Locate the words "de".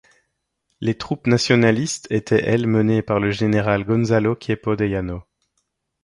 4.75-4.85